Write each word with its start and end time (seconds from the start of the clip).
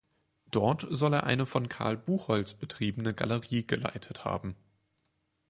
Dort 0.49 0.87
soll 0.89 1.13
er 1.13 1.25
eine 1.25 1.45
von 1.45 1.69
Karl 1.69 1.95
Buchholz 1.95 2.55
betriebene 2.55 3.13
Galerie 3.13 3.67
geleitet 3.67 4.25
haben. 4.25 4.55